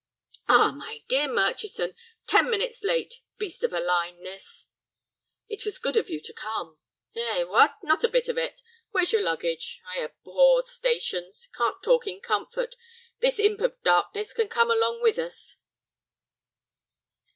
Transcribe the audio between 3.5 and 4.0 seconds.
of a